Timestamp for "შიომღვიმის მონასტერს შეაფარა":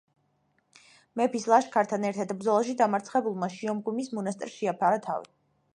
3.59-5.03